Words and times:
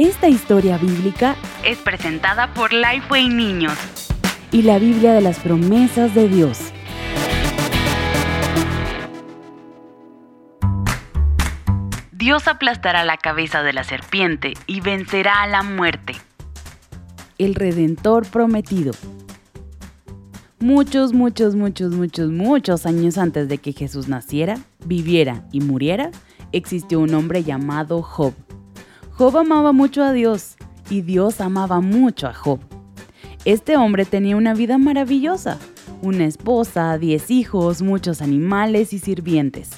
Esta 0.00 0.28
historia 0.28 0.78
bíblica 0.78 1.36
es 1.62 1.76
presentada 1.76 2.54
por 2.54 2.72
Lifeway 2.72 3.28
Niños 3.28 3.76
y 4.50 4.62
la 4.62 4.78
Biblia 4.78 5.12
de 5.12 5.20
las 5.20 5.38
promesas 5.40 6.14
de 6.14 6.26
Dios. 6.26 6.58
Dios 12.12 12.48
aplastará 12.48 13.04
la 13.04 13.18
cabeza 13.18 13.62
de 13.62 13.74
la 13.74 13.84
serpiente 13.84 14.54
y 14.66 14.80
vencerá 14.80 15.42
a 15.42 15.46
la 15.46 15.62
muerte. 15.62 16.14
El 17.36 17.54
Redentor 17.54 18.26
prometido. 18.26 18.92
Muchos, 20.60 21.12
muchos, 21.12 21.54
muchos, 21.56 21.92
muchos, 21.92 22.30
muchos 22.30 22.86
años 22.86 23.18
antes 23.18 23.50
de 23.50 23.58
que 23.58 23.74
Jesús 23.74 24.08
naciera, 24.08 24.56
viviera 24.82 25.44
y 25.52 25.60
muriera, 25.60 26.10
existió 26.52 27.00
un 27.00 27.12
hombre 27.12 27.44
llamado 27.44 28.00
Job. 28.00 28.32
Job 29.20 29.36
amaba 29.36 29.72
mucho 29.72 30.02
a 30.02 30.14
Dios 30.14 30.56
y 30.88 31.02
Dios 31.02 31.42
amaba 31.42 31.82
mucho 31.82 32.26
a 32.26 32.32
Job. 32.32 32.58
Este 33.44 33.76
hombre 33.76 34.06
tenía 34.06 34.34
una 34.34 34.54
vida 34.54 34.78
maravillosa, 34.78 35.58
una 36.00 36.24
esposa, 36.24 36.96
diez 36.96 37.30
hijos, 37.30 37.82
muchos 37.82 38.22
animales 38.22 38.94
y 38.94 38.98
sirvientes. 38.98 39.72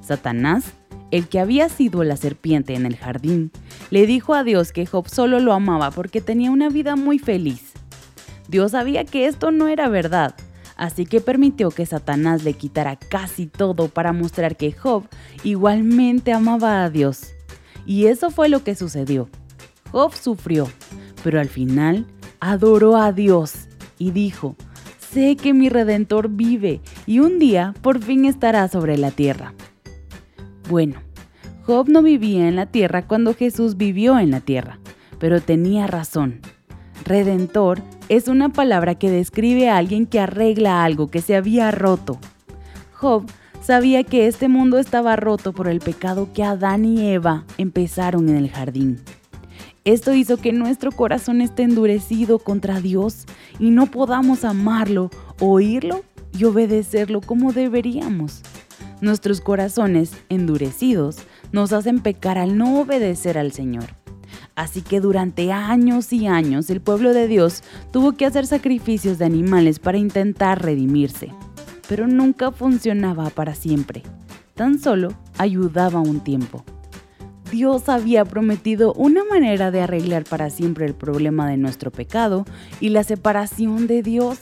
Satanás, 0.00 0.72
el 1.12 1.28
que 1.28 1.38
había 1.38 1.68
sido 1.68 2.02
la 2.02 2.16
serpiente 2.16 2.74
en 2.74 2.86
el 2.86 2.96
jardín, 2.96 3.52
le 3.90 4.04
dijo 4.04 4.34
a 4.34 4.42
Dios 4.42 4.72
que 4.72 4.84
Job 4.84 5.08
solo 5.08 5.38
lo 5.38 5.52
amaba 5.52 5.92
porque 5.92 6.20
tenía 6.20 6.50
una 6.50 6.68
vida 6.68 6.96
muy 6.96 7.20
feliz. 7.20 7.74
Dios 8.48 8.72
sabía 8.72 9.04
que 9.04 9.26
esto 9.26 9.52
no 9.52 9.68
era 9.68 9.88
verdad, 9.88 10.34
así 10.76 11.06
que 11.06 11.20
permitió 11.20 11.70
que 11.70 11.86
Satanás 11.86 12.42
le 12.42 12.54
quitara 12.54 12.96
casi 12.96 13.46
todo 13.46 13.86
para 13.86 14.12
mostrar 14.12 14.56
que 14.56 14.72
Job 14.72 15.04
igualmente 15.44 16.32
amaba 16.32 16.82
a 16.82 16.90
Dios. 16.90 17.37
Y 17.88 18.04
eso 18.08 18.30
fue 18.30 18.50
lo 18.50 18.62
que 18.62 18.74
sucedió. 18.74 19.30
Job 19.92 20.14
sufrió, 20.14 20.68
pero 21.24 21.40
al 21.40 21.48
final 21.48 22.04
adoró 22.38 22.98
a 22.98 23.12
Dios 23.12 23.66
y 23.98 24.10
dijo, 24.10 24.56
sé 24.98 25.36
que 25.36 25.54
mi 25.54 25.70
redentor 25.70 26.28
vive 26.28 26.82
y 27.06 27.20
un 27.20 27.38
día 27.38 27.74
por 27.80 28.02
fin 28.02 28.26
estará 28.26 28.68
sobre 28.68 28.98
la 28.98 29.10
tierra. 29.10 29.54
Bueno, 30.68 31.00
Job 31.64 31.88
no 31.88 32.02
vivía 32.02 32.46
en 32.46 32.56
la 32.56 32.66
tierra 32.66 33.06
cuando 33.06 33.32
Jesús 33.32 33.78
vivió 33.78 34.18
en 34.18 34.32
la 34.32 34.40
tierra, 34.40 34.78
pero 35.18 35.40
tenía 35.40 35.86
razón. 35.86 36.42
Redentor 37.06 37.80
es 38.10 38.28
una 38.28 38.50
palabra 38.50 38.96
que 38.96 39.10
describe 39.10 39.70
a 39.70 39.78
alguien 39.78 40.04
que 40.04 40.20
arregla 40.20 40.84
algo 40.84 41.08
que 41.08 41.22
se 41.22 41.36
había 41.36 41.70
roto. 41.70 42.18
Job 42.92 43.24
sabía 43.62 44.04
que 44.04 44.26
este 44.26 44.48
mundo 44.48 44.78
estaba 44.78 45.16
roto 45.16 45.52
por 45.52 45.68
el 45.68 45.80
pecado 45.80 46.28
que 46.32 46.42
Adán 46.42 46.84
y 46.84 47.08
Eva 47.10 47.44
empezaron 47.58 48.28
en 48.28 48.36
el 48.36 48.50
jardín. 48.50 49.00
Esto 49.84 50.12
hizo 50.12 50.36
que 50.36 50.52
nuestro 50.52 50.92
corazón 50.92 51.40
esté 51.40 51.62
endurecido 51.62 52.38
contra 52.38 52.80
Dios 52.80 53.24
y 53.58 53.70
no 53.70 53.86
podamos 53.86 54.44
amarlo, 54.44 55.10
oírlo 55.40 56.04
y 56.36 56.44
obedecerlo 56.44 57.20
como 57.20 57.52
deberíamos. 57.52 58.42
Nuestros 59.00 59.40
corazones 59.40 60.12
endurecidos 60.28 61.18
nos 61.52 61.72
hacen 61.72 62.00
pecar 62.00 62.36
al 62.36 62.58
no 62.58 62.80
obedecer 62.80 63.38
al 63.38 63.52
Señor. 63.52 63.86
Así 64.54 64.82
que 64.82 65.00
durante 65.00 65.52
años 65.52 66.12
y 66.12 66.26
años 66.26 66.68
el 66.68 66.80
pueblo 66.80 67.14
de 67.14 67.28
Dios 67.28 67.62
tuvo 67.92 68.12
que 68.12 68.26
hacer 68.26 68.46
sacrificios 68.46 69.18
de 69.18 69.24
animales 69.24 69.78
para 69.78 69.98
intentar 69.98 70.62
redimirse. 70.62 71.30
Pero 71.88 72.06
nunca 72.06 72.52
funcionaba 72.52 73.30
para 73.30 73.54
siempre. 73.54 74.02
Tan 74.54 74.78
solo 74.78 75.14
ayudaba 75.38 76.00
un 76.00 76.20
tiempo. 76.20 76.64
Dios 77.50 77.88
había 77.88 78.24
prometido 78.24 78.92
una 78.92 79.24
manera 79.24 79.70
de 79.70 79.80
arreglar 79.80 80.24
para 80.24 80.50
siempre 80.50 80.84
el 80.84 80.94
problema 80.94 81.48
de 81.48 81.56
nuestro 81.56 81.90
pecado 81.90 82.44
y 82.80 82.90
la 82.90 83.04
separación 83.04 83.86
de 83.86 84.02
Dios. 84.02 84.38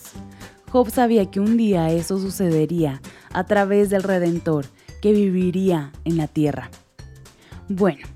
Job 0.71 0.91
sabía 0.91 1.31
que 1.31 1.39
un 1.39 1.57
día 1.57 1.91
eso 1.91 2.19
sucedería 2.19 3.01
a 3.33 3.45
través 3.45 3.91
del 3.91 4.03
Redentor 4.03 4.67
que 5.01 5.13
viviría 5.13 5.93
en 6.05 6.17
la 6.17 6.27
tierra. 6.27 6.71
Bueno, 7.69 8.07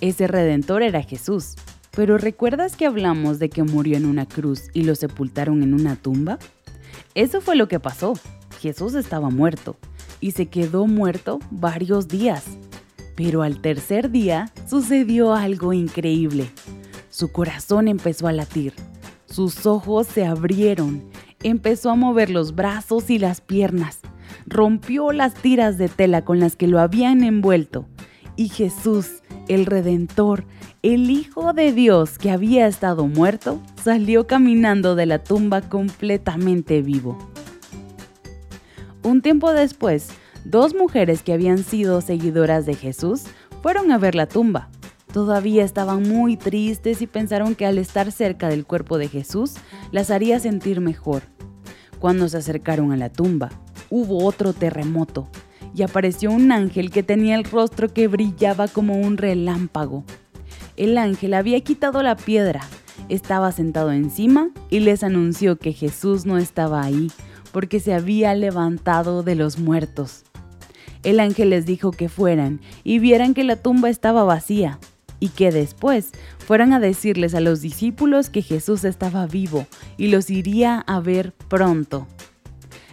ese 0.00 0.26
Redentor 0.26 0.82
era 0.82 1.02
Jesús, 1.02 1.56
pero 1.94 2.16
¿recuerdas 2.16 2.76
que 2.76 2.86
hablamos 2.86 3.38
de 3.38 3.50
que 3.50 3.62
murió 3.62 3.98
en 3.98 4.06
una 4.06 4.26
cruz 4.26 4.64
y 4.72 4.84
lo 4.84 4.94
sepultaron 4.94 5.62
en 5.62 5.74
una 5.74 5.96
tumba? 5.96 6.38
Eso 7.14 7.42
fue 7.42 7.56
lo 7.56 7.68
que 7.68 7.80
pasó. 7.80 8.14
Jesús 8.62 8.94
estaba 8.94 9.28
muerto 9.28 9.76
y 10.20 10.30
se 10.30 10.46
quedó 10.46 10.86
muerto 10.86 11.40
varios 11.50 12.06
días. 12.06 12.44
Pero 13.16 13.42
al 13.42 13.60
tercer 13.60 14.12
día 14.12 14.52
sucedió 14.68 15.34
algo 15.34 15.72
increíble. 15.72 16.48
Su 17.10 17.32
corazón 17.32 17.88
empezó 17.88 18.28
a 18.28 18.32
latir, 18.32 18.72
sus 19.26 19.66
ojos 19.66 20.06
se 20.06 20.24
abrieron, 20.24 21.02
empezó 21.42 21.90
a 21.90 21.96
mover 21.96 22.30
los 22.30 22.54
brazos 22.54 23.10
y 23.10 23.18
las 23.18 23.40
piernas, 23.40 23.98
rompió 24.46 25.10
las 25.10 25.34
tiras 25.34 25.76
de 25.76 25.88
tela 25.88 26.24
con 26.24 26.38
las 26.38 26.54
que 26.54 26.68
lo 26.68 26.78
habían 26.78 27.24
envuelto 27.24 27.88
y 28.36 28.48
Jesús, 28.48 29.22
el 29.48 29.66
Redentor, 29.66 30.44
el 30.82 31.10
Hijo 31.10 31.52
de 31.52 31.72
Dios 31.72 32.18
que 32.18 32.30
había 32.30 32.66
estado 32.66 33.06
muerto, 33.06 33.60
salió 33.82 34.26
caminando 34.26 34.94
de 34.94 35.06
la 35.06 35.22
tumba 35.22 35.62
completamente 35.62 36.80
vivo. 36.82 37.31
Un 39.12 39.20
tiempo 39.20 39.52
después, 39.52 40.08
Dos 40.44 40.74
mujeres 40.74 41.22
que 41.22 41.32
habían 41.32 41.58
sido 41.58 42.00
seguidoras 42.00 42.66
de 42.66 42.74
Jesús 42.74 43.24
fueron 43.62 43.92
a 43.92 43.98
ver 43.98 44.14
la 44.14 44.26
tumba. 44.26 44.70
Todavía 45.12 45.64
estaban 45.64 46.02
muy 46.02 46.36
tristes 46.36 47.00
y 47.00 47.06
pensaron 47.06 47.54
que 47.54 47.66
al 47.66 47.78
estar 47.78 48.10
cerca 48.10 48.48
del 48.48 48.66
cuerpo 48.66 48.98
de 48.98 49.08
Jesús 49.08 49.54
las 49.92 50.10
haría 50.10 50.40
sentir 50.40 50.80
mejor. 50.80 51.22
Cuando 52.00 52.28
se 52.28 52.38
acercaron 52.38 52.90
a 52.90 52.96
la 52.96 53.08
tumba, 53.08 53.50
hubo 53.88 54.24
otro 54.24 54.52
terremoto 54.52 55.28
y 55.74 55.82
apareció 55.82 56.32
un 56.32 56.50
ángel 56.50 56.90
que 56.90 57.04
tenía 57.04 57.36
el 57.36 57.44
rostro 57.44 57.92
que 57.92 58.08
brillaba 58.08 58.66
como 58.66 58.98
un 58.98 59.16
relámpago. 59.16 60.04
El 60.76 60.98
ángel 60.98 61.34
había 61.34 61.60
quitado 61.60 62.02
la 62.02 62.16
piedra, 62.16 62.62
estaba 63.08 63.52
sentado 63.52 63.92
encima 63.92 64.50
y 64.70 64.80
les 64.80 65.04
anunció 65.04 65.56
que 65.56 65.72
Jesús 65.72 66.26
no 66.26 66.38
estaba 66.38 66.82
ahí 66.82 67.12
porque 67.52 67.80
se 67.80 67.94
había 67.94 68.34
levantado 68.34 69.22
de 69.22 69.34
los 69.34 69.58
muertos. 69.58 70.24
El 71.02 71.20
ángel 71.20 71.50
les 71.50 71.66
dijo 71.66 71.90
que 71.90 72.08
fueran 72.08 72.60
y 72.84 72.98
vieran 72.98 73.34
que 73.34 73.44
la 73.44 73.56
tumba 73.56 73.90
estaba 73.90 74.24
vacía 74.24 74.78
y 75.18 75.28
que 75.28 75.50
después 75.52 76.10
fueran 76.38 76.72
a 76.72 76.80
decirles 76.80 77.34
a 77.34 77.40
los 77.40 77.60
discípulos 77.60 78.30
que 78.30 78.42
Jesús 78.42 78.84
estaba 78.84 79.26
vivo 79.26 79.66
y 79.96 80.08
los 80.08 80.30
iría 80.30 80.80
a 80.80 81.00
ver 81.00 81.32
pronto. 81.48 82.06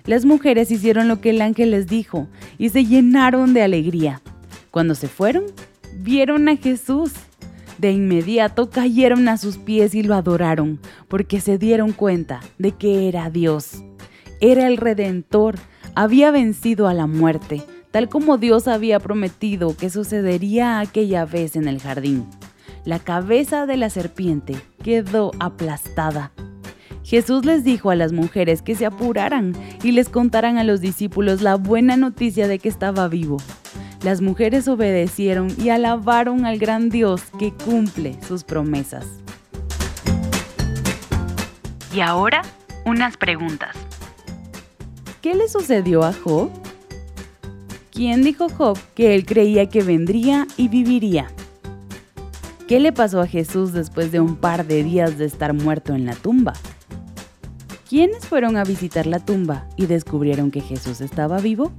Las 0.06 0.26
mujeres 0.26 0.72
hicieron 0.72 1.08
lo 1.08 1.22
que 1.22 1.32
el 1.32 1.42
ángel 1.42 1.72
les 1.72 1.88
dijo 1.88 2.28
y 2.58 2.70
se 2.70 2.86
llenaron 2.86 3.54
de 3.54 3.64
alegría. 3.64 4.22
Cuando 4.72 4.96
se 4.96 5.08
fueron, 5.08 5.46
vieron 5.98 6.48
a 6.50 6.56
Jesús. 6.56 7.12
De 7.78 7.92
inmediato 7.92 8.70
cayeron 8.70 9.28
a 9.28 9.38
sus 9.38 9.58
pies 9.58 9.96
y 9.96 10.04
lo 10.04 10.14
adoraron, 10.14 10.80
porque 11.08 11.40
se 11.40 11.58
dieron 11.58 11.94
cuenta 11.94 12.42
de 12.58 12.74
que 12.74 13.08
era 13.08 13.30
Dios. 13.30 13.84
Era 14.42 14.68
el 14.68 14.78
Redentor, 14.78 15.56
había 15.96 16.32
vencido 16.32 16.88
a 16.88 16.94
la 16.94 17.08
muerte, 17.08 17.62
tal 17.92 18.08
como 18.08 18.38
Dios 18.38 18.70
había 18.70 19.00
prometido 19.00 19.76
que 19.76 19.90
sucedería 19.90 20.80
aquella 20.80 21.26
vez 21.26 21.58
en 21.58 21.68
el 21.68 21.82
jardín. 21.82 22.26
La 22.86 23.00
cabeza 23.00 23.66
de 23.66 23.76
la 23.76 23.90
serpiente 23.90 24.56
quedó 24.82 25.32
aplastada. 25.40 26.32
Jesús 27.04 27.44
les 27.44 27.66
dijo 27.66 27.90
a 27.90 27.96
las 27.96 28.14
mujeres 28.14 28.62
que 28.62 28.76
se 28.76 28.86
apuraran 28.86 29.54
y 29.84 29.92
les 29.92 30.08
contaran 30.08 30.58
a 30.58 30.64
los 30.64 30.80
discípulos 30.80 31.42
la 31.42 31.56
buena 31.56 31.98
noticia 31.98 32.48
de 32.48 32.60
que 32.60 32.70
estaba 32.70 33.10
vivo. 33.10 33.38
Las 34.04 34.22
mujeres 34.22 34.70
obedecieron 34.70 35.50
y 35.58 35.70
alabaron 35.70 36.46
al 36.46 36.60
gran 36.60 36.90
Dios 36.90 37.24
que 37.38 37.52
cumple 37.52 38.16
sus 38.26 38.46
promesas. 38.46 39.06
Y 41.94 42.00
ahora, 42.00 42.44
unas 42.86 43.18
preguntas. 43.18 43.89
¿Qué 45.22 45.36
le 45.36 45.50
sucedió 45.50 46.04
a 46.04 46.14
Job? 46.14 46.50
¿Quién 47.92 48.24
dijo 48.24 48.48
Job 48.48 48.80
que 48.96 49.16
él 49.16 49.26
creía 49.26 49.68
que 49.68 49.84
vendría 49.84 50.48
y 50.56 50.70
viviría? 50.70 51.30
¿Qué 52.70 52.80
le 52.80 52.94
pasó 52.94 53.20
a 53.20 53.28
Jesús 53.28 53.74
después 53.74 54.14
de 54.14 54.22
un 54.22 54.38
par 54.38 54.66
de 54.66 54.82
días 54.82 55.18
de 55.18 55.26
estar 55.26 55.54
muerto 55.54 55.94
en 55.94 56.06
la 56.06 56.16
tumba? 56.16 56.54
¿Quiénes 57.90 58.28
fueron 58.28 58.56
a 58.56 58.64
visitar 58.64 59.08
la 59.08 59.20
tumba 59.20 59.68
y 59.76 59.88
descubrieron 59.88 60.52
que 60.52 60.62
Jesús 60.62 61.02
estaba 61.02 61.40
vivo? 61.40 61.74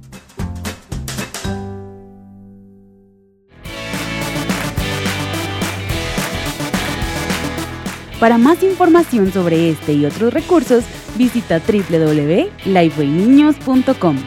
Para 8.21 8.37
más 8.37 8.61
información 8.61 9.33
sobre 9.33 9.71
este 9.71 9.93
y 9.93 10.05
otros 10.05 10.31
recursos, 10.31 10.83
visita 11.17 11.59
www.lifewayniños.com. 11.59 14.17